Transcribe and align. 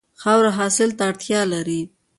خاوره 0.21 0.51
حاصل 0.57 0.89
ته 0.97 1.03
اړتیا 1.09 1.41
لري. 1.53 1.81